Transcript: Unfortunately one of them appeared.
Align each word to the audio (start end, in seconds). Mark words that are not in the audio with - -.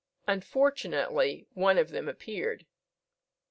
Unfortunately 0.27 1.45
one 1.53 1.77
of 1.77 1.89
them 1.91 2.09
appeared. 2.09 2.65